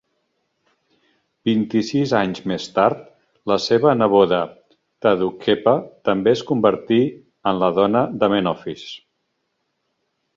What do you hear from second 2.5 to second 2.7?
més